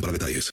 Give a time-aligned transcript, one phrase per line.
[0.00, 0.50] para detalles.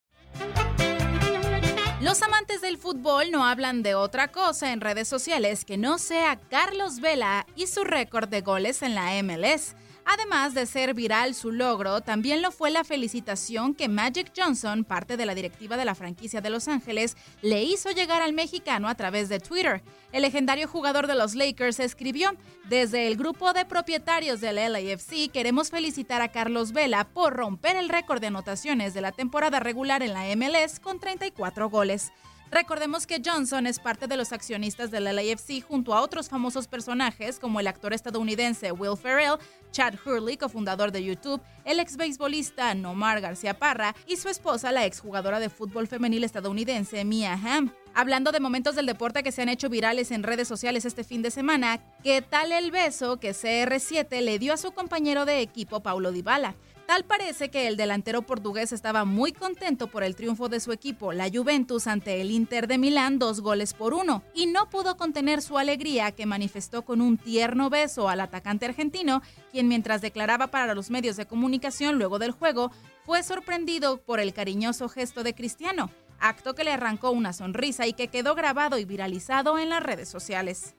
[2.01, 6.39] Los amantes del fútbol no hablan de otra cosa en redes sociales que no sea
[6.49, 9.75] Carlos Vela y su récord de goles en la MLS.
[10.05, 15.17] Además de ser viral su logro, también lo fue la felicitación que Magic Johnson, parte
[15.17, 18.93] de la directiva de la franquicia de Los Ángeles, le hizo llegar al mexicano a
[18.93, 19.81] través de Twitter.
[20.11, 22.35] El legendario jugador de los Lakers escribió,
[22.69, 27.89] desde el grupo de propietarios del LAFC queremos felicitar a Carlos Vela por romper el
[27.89, 32.11] récord de anotaciones de la temporada regular en la MLS con 34 goles.
[32.55, 37.37] Recordemos que Johnson es parte de los accionistas del LAFC junto a otros famosos personajes
[37.37, 39.39] como el actor estadounidense Will Ferrell,
[39.73, 44.85] Chad Hurley, cofundador de YouTube, el ex beisbolista Nomar García Parra y su esposa, la
[44.85, 47.73] exjugadora de fútbol femenil estadounidense Mia Hamm.
[47.93, 51.21] Hablando de momentos del deporte que se han hecho virales en redes sociales este fin
[51.21, 55.81] de semana, ¿qué tal el beso que CR7 le dio a su compañero de equipo
[55.81, 56.55] Paulo Dybala?
[56.85, 61.13] Tal parece que el delantero portugués estaba muy contento por el triunfo de su equipo,
[61.13, 65.41] la Juventus, ante el Inter de Milán, dos goles por uno, y no pudo contener
[65.41, 70.75] su alegría que manifestó con un tierno beso al atacante argentino, quien mientras declaraba para
[70.75, 72.71] los medios de comunicación luego del juego,
[73.03, 77.93] fue sorprendido por el cariñoso gesto de Cristiano, acto que le arrancó una sonrisa y
[77.93, 80.75] que quedó grabado y viralizado en las redes sociales.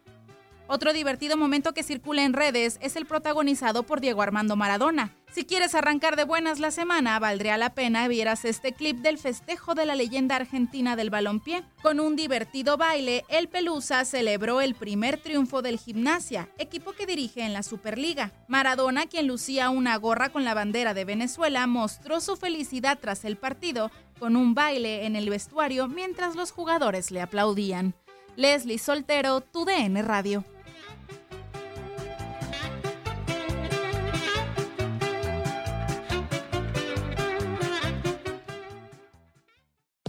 [0.69, 5.15] Otro divertido momento que circula en redes es el protagonizado por Diego Armando Maradona.
[5.31, 9.77] Si quieres arrancar de buenas la semana, valdría la pena vieras este clip del festejo
[9.77, 11.63] de la leyenda argentina del balompié.
[11.83, 17.43] Con un divertido baile, el Pelusa celebró el primer triunfo del Gimnasia, equipo que dirige
[17.43, 18.33] en la Superliga.
[18.49, 23.37] Maradona, quien lucía una gorra con la bandera de Venezuela, mostró su felicidad tras el
[23.37, 27.95] partido con un baile en el vestuario mientras los jugadores le aplaudían.
[28.35, 30.45] Leslie Soltero, tu DN Radio.